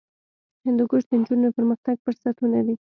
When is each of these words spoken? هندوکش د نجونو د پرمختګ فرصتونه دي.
هندوکش 0.65 1.03
د 1.07 1.11
نجونو 1.19 1.47
د 1.51 1.55
پرمختګ 1.57 1.95
فرصتونه 2.05 2.59
دي. 2.65 2.75